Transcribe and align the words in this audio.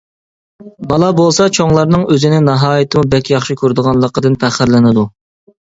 بالا 0.93 1.09
بولسا 1.19 1.45
چوڭلارنىڭ 1.57 2.05
ئۆزىنى 2.15 2.39
ناھايىتىمۇ 2.47 3.07
بەك 3.15 3.31
ياخشى 3.35 3.57
كۆرىدىغانلىقىدىن 3.63 4.43
پەخىرلىنىدۇ. 4.47 5.07